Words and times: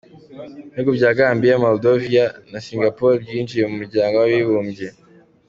Ibihugu 0.69 0.91
bya 0.97 1.09
Gambiya, 1.17 1.61
Moldoviya, 1.63 2.25
na 2.51 2.59
Singapore 2.65 3.13
byinjiye 3.23 3.63
mu 3.69 3.75
muryango 3.79 4.15
w’abibumbye. 4.17 4.87